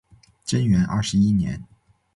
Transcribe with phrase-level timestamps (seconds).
[0.43, 1.63] 贞元二十一年